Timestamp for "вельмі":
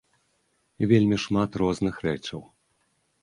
0.91-1.19